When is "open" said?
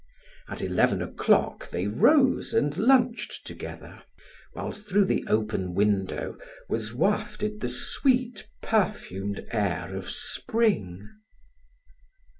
5.27-5.75